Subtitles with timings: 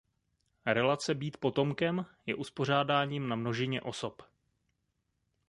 [0.65, 4.23] Relace "Být potomkem" je uspořádáním na množině osob.